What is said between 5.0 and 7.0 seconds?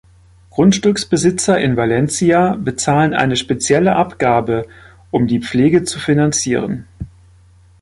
um die Pflege zu finanzieren.